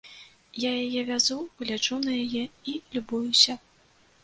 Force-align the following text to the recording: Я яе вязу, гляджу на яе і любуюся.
Я 0.61 0.71
яе 0.85 1.01
вязу, 1.09 1.37
гляджу 1.59 1.99
на 2.07 2.17
яе 2.23 2.43
і 2.73 2.75
любуюся. 2.97 3.59